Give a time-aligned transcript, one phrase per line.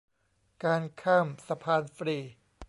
[0.63, 2.17] การข้ามสะพานฟรี